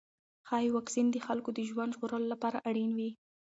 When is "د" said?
1.11-1.17, 1.53-1.59